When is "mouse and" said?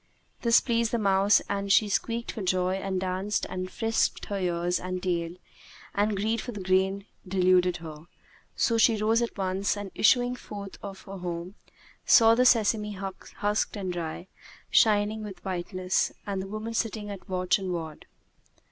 0.97-1.71